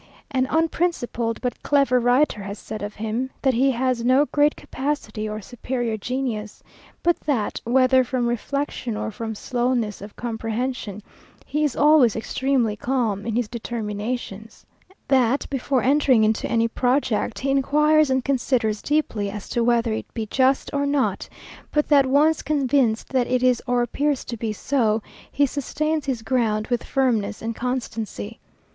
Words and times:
An 0.31 0.47
unprincipled 0.49 1.39
but 1.41 1.61
clever 1.61 1.99
writer 1.99 2.41
has 2.41 2.57
said 2.57 2.81
of 2.81 2.95
him, 2.95 3.29
that 3.43 3.53
he 3.53 3.69
has 3.69 4.03
no 4.03 4.25
great 4.25 4.55
capacity 4.55 5.29
or 5.29 5.41
superior 5.41 5.95
genius; 5.95 6.63
but 7.03 7.19
that, 7.19 7.61
whether 7.65 8.03
from 8.03 8.25
reflection 8.25 8.97
or 8.97 9.11
from 9.11 9.35
slowness 9.35 10.01
of 10.01 10.15
comprehension, 10.15 11.03
he 11.45 11.63
is 11.63 11.75
always 11.75 12.15
extremely 12.15 12.75
calm 12.75 13.27
in 13.27 13.35
his 13.35 13.47
determinations: 13.47 14.65
that, 15.07 15.45
before 15.51 15.83
entering 15.83 16.23
into 16.23 16.49
any 16.49 16.67
project, 16.67 17.37
he 17.37 17.51
inquires 17.51 18.09
and 18.09 18.25
considers 18.25 18.81
deeply 18.81 19.29
as 19.29 19.47
to 19.49 19.63
whether 19.63 19.93
it 19.93 20.11
be 20.15 20.25
just 20.25 20.71
or 20.73 20.87
not; 20.87 21.29
but 21.71 21.87
that 21.89 22.07
once 22.07 22.41
convinced 22.41 23.09
that 23.09 23.27
it 23.27 23.43
is 23.43 23.61
or 23.67 23.83
appears 23.83 24.25
to 24.25 24.35
be 24.35 24.51
so, 24.51 25.03
he 25.31 25.45
sustains 25.45 26.07
his 26.07 26.23
ground 26.23 26.65
with 26.69 26.83
firmness 26.83 27.39
and 27.39 27.55
constancy. 27.55 28.39